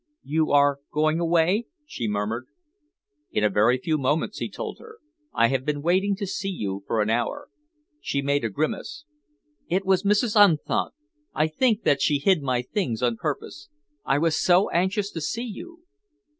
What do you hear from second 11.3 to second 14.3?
I think that she hid my things on purpose. I